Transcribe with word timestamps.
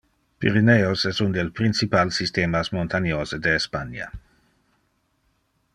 Pyreneos 0.39 1.05
es 1.05 1.21
un 1.21 1.31
del 1.31 1.51
principal 1.51 2.11
systemas 2.11 2.73
montaniose 2.73 3.37
de 3.37 3.55
Espania. 3.55 4.11